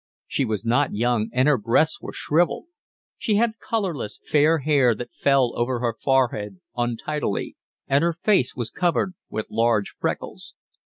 [0.25, 2.65] She was not young and her breasts were shrivelled.
[3.19, 8.71] She had colourless, fair hair that fell over her forehead untidily, and her face was
[8.71, 10.55] covered with large freckles.